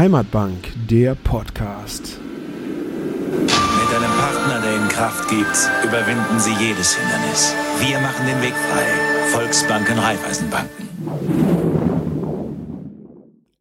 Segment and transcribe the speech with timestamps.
[0.00, 0.56] Heimatbank,
[0.88, 2.18] der Podcast.
[2.22, 3.50] Mit
[3.94, 7.54] einem Partner, der Ihnen Kraft gibt, überwinden Sie jedes Hindernis.
[7.80, 8.86] Wir machen den Weg frei.
[9.30, 10.88] Volksbanken, Raiffeisenbanken.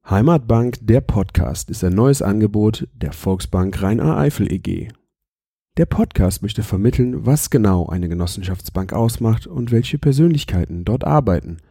[0.10, 4.94] Heimatbank, der Podcast ist ein neues Angebot der Volksbank Rhein-A-Eifel EG.
[5.76, 11.58] Der Podcast möchte vermitteln, was genau eine Genossenschaftsbank ausmacht und welche Persönlichkeiten dort arbeiten–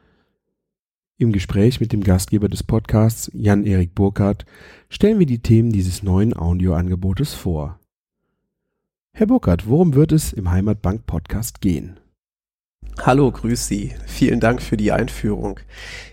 [1.18, 4.46] im Gespräch mit dem Gastgeber des Podcasts, Jan-Erik Burkhardt,
[4.88, 7.78] stellen wir die Themen dieses neuen Audioangebotes vor.
[9.12, 11.98] Herr Burkhardt, worum wird es im Heimatbank Podcast gehen?
[13.09, 13.95] Hallo, grüß Sie.
[14.06, 15.60] Vielen Dank für die Einführung.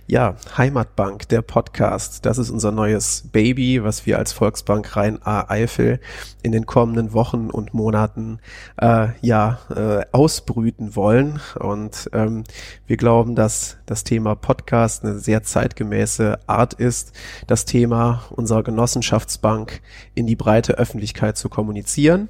[0.08, 6.00] Ja, Heimatbank, der Podcast, das ist unser neues Baby, was wir als Volksbank Rhein-A-Eifel
[6.42, 8.40] in den kommenden Wochen und Monaten
[8.78, 11.42] äh, ja äh, ausbrüten wollen.
[11.60, 12.46] Und ähm,
[12.88, 17.12] wir glauben, dass das Thema Podcast eine sehr zeitgemäße Art ist,
[17.46, 19.82] das Thema unserer Genossenschaftsbank
[20.14, 22.30] in die breite Öffentlichkeit zu kommunizieren.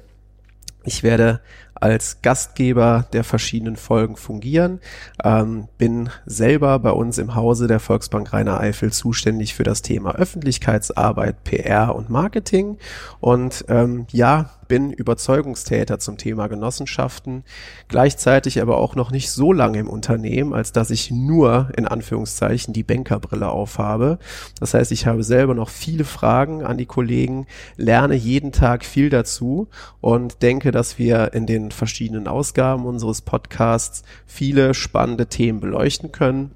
[0.86, 1.40] Ich werde
[1.74, 4.80] als Gastgeber der verschiedenen Folgen fungieren.
[5.22, 10.14] Ähm, bin selber bei uns im Hause der Volksbank Rheiner Eifel zuständig für das Thema
[10.14, 12.78] Öffentlichkeitsarbeit, PR und Marketing.
[13.20, 17.44] Und ähm, ja, bin Überzeugungstäter zum Thema Genossenschaften,
[17.88, 22.74] gleichzeitig aber auch noch nicht so lange im Unternehmen, als dass ich nur in Anführungszeichen
[22.74, 24.18] die Bankerbrille aufhabe.
[24.58, 29.10] Das heißt, ich habe selber noch viele Fragen an die Kollegen, lerne jeden Tag viel
[29.10, 29.68] dazu
[30.00, 36.55] und denke, dass wir in den verschiedenen Ausgaben unseres Podcasts viele spannende Themen beleuchten können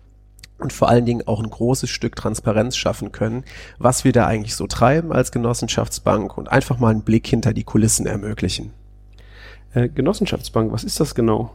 [0.60, 3.44] und vor allen Dingen auch ein großes Stück Transparenz schaffen können,
[3.78, 7.64] was wir da eigentlich so treiben als Genossenschaftsbank und einfach mal einen Blick hinter die
[7.64, 8.72] Kulissen ermöglichen.
[9.72, 11.52] Äh, Genossenschaftsbank, was ist das genau?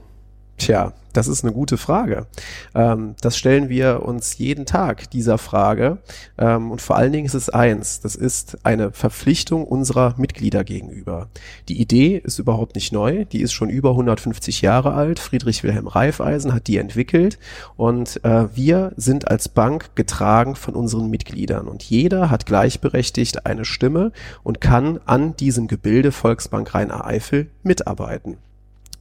[0.58, 2.28] Tja, das ist eine gute Frage.
[2.74, 5.98] Ähm, das stellen wir uns jeden Tag dieser Frage.
[6.38, 11.28] Ähm, und vor allen Dingen ist es eins, das ist eine Verpflichtung unserer Mitglieder gegenüber.
[11.70, 15.20] Die Idee ist überhaupt nicht neu, die ist schon über 150 Jahre alt.
[15.20, 17.40] Friedrich Wilhelm Reifeisen hat die entwickelt
[17.78, 23.66] und äh, wir sind als Bank getragen von unseren Mitgliedern und jeder hat gleichberechtigt eine
[23.66, 24.12] Stimme
[24.44, 28.38] und kann an diesem Gebilde Volksbank Rhein-Eifel mitarbeiten.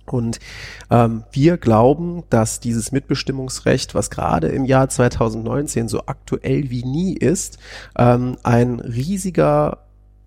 [0.07, 0.39] Und
[0.91, 7.15] ähm, wir glauben, dass dieses Mitbestimmungsrecht, was gerade im Jahr 2019 so aktuell wie nie
[7.15, 7.59] ist,
[7.97, 9.84] ähm, ein riesiger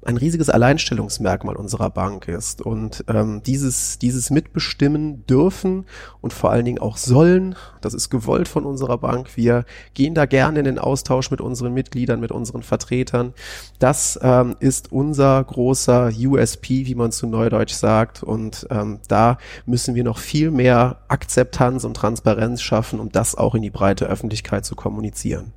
[0.07, 2.61] ein riesiges Alleinstellungsmerkmal unserer Bank ist.
[2.61, 5.85] Und ähm, dieses, dieses Mitbestimmen dürfen
[6.21, 9.35] und vor allen Dingen auch sollen, das ist gewollt von unserer Bank.
[9.35, 9.65] Wir
[9.95, 13.33] gehen da gerne in den Austausch mit unseren Mitgliedern, mit unseren Vertretern.
[13.79, 18.23] Das ähm, ist unser großer USP, wie man zu Neudeutsch sagt.
[18.23, 23.55] Und ähm, da müssen wir noch viel mehr Akzeptanz und Transparenz schaffen, um das auch
[23.55, 25.51] in die breite Öffentlichkeit zu kommunizieren.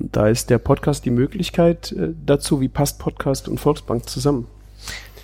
[0.00, 4.46] Und da ist der Podcast die Möglichkeit äh, dazu, wie passt Podcast und Volksbank zusammen?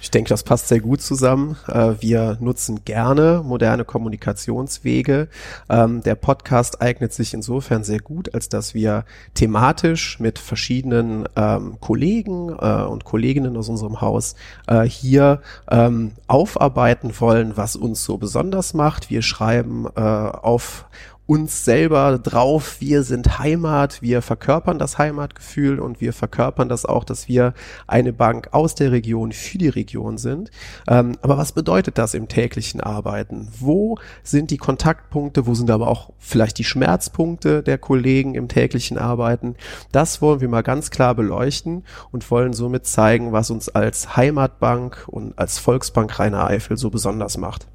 [0.03, 1.56] Ich denke, das passt sehr gut zusammen.
[1.66, 5.28] Äh, wir nutzen gerne moderne Kommunikationswege.
[5.69, 9.04] Ähm, der Podcast eignet sich insofern sehr gut, als dass wir
[9.34, 14.36] thematisch mit verschiedenen ähm, Kollegen äh, und Kolleginnen aus unserem Haus
[14.84, 19.10] hier ähm, aufarbeiten wollen, was uns so besonders macht.
[19.10, 20.86] Wir schreiben auf
[21.26, 27.03] uns selber drauf, wir sind Heimat, wir verkörpern das Heimatgefühl und wir verkörpern das auch,
[27.03, 27.53] dass wir
[27.88, 30.53] eine Bank aus der Region für die Region sind.
[30.86, 33.48] Ähm, aber was bedeutet das im täglichen Arbeiten?
[33.59, 35.47] Wo sind die Kontaktpunkte?
[35.47, 39.56] Wo sind aber auch vielleicht die Schmerzpunkte der Kollegen im täglichen Arbeiten?
[39.91, 41.82] Das wollen wir mal ganz klar beleuchten
[42.12, 47.36] und wollen somit zeigen, was uns als Heimatbank und als Volksbank Rainer Eifel so besonders
[47.36, 47.66] macht.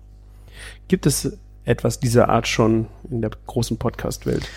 [0.87, 4.47] Gibt es etwas dieser Art schon in der großen Podcast-Welt?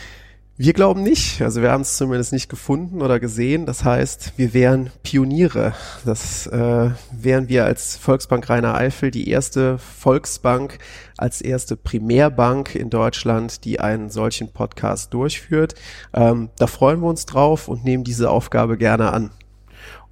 [0.56, 1.42] Wir glauben nicht.
[1.42, 3.66] Also wir haben es zumindest nicht gefunden oder gesehen.
[3.66, 5.74] Das heißt, wir wären Pioniere.
[6.04, 10.78] Das äh, wären wir als Volksbank Rainer Eifel die erste Volksbank,
[11.16, 15.74] als erste Primärbank in Deutschland, die einen solchen Podcast durchführt.
[16.12, 19.32] Ähm, da freuen wir uns drauf und nehmen diese Aufgabe gerne an.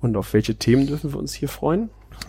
[0.01, 1.89] Und auf welche Themen dürfen wir uns hier freuen?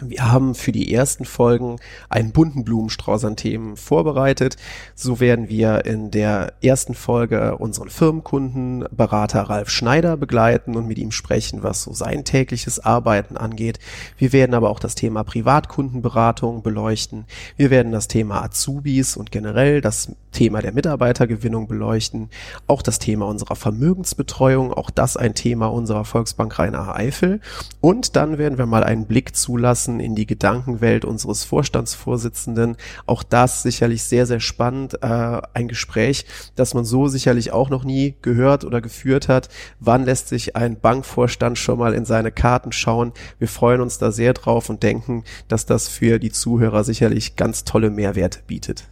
[0.09, 1.77] Wir haben für die ersten Folgen
[2.09, 4.57] einen bunten Blumenstrauß an Themen vorbereitet.
[4.95, 10.97] So werden wir in der ersten Folge unseren Firmenkunden Berater Ralf Schneider begleiten und mit
[10.97, 13.79] ihm sprechen, was so sein tägliches Arbeiten angeht.
[14.17, 17.25] Wir werden aber auch das Thema Privatkundenberatung beleuchten.
[17.57, 22.29] Wir werden das Thema Azubis und generell das Thema der Mitarbeitergewinnung beleuchten.
[22.67, 27.39] Auch das Thema unserer Vermögensbetreuung, auch das ein Thema unserer Volksbank Rhein-Eifel.
[27.81, 32.77] Und dann werden wir mal einen Blick zulassen einzutauchen in die Gedankenwelt unseres Vorstandsvorsitzenden.
[33.05, 35.01] Auch das sicherlich sehr, sehr spannend.
[35.01, 36.25] Äh, ein Gespräch,
[36.55, 39.49] das man so sicherlich auch noch nie gehört oder geführt hat.
[39.79, 43.13] Wann lässt sich ein Bankvorstand schon mal in seine Karten schauen?
[43.39, 47.63] Wir freuen uns da sehr drauf und denken, dass das für die Zuhörer sicherlich ganz
[47.63, 48.85] tolle Mehrwerte bietet.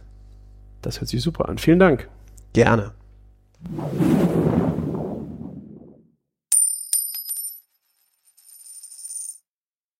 [0.82, 1.58] Das hört sich super an.
[1.58, 2.08] Vielen Dank.
[2.52, 2.92] Gerne.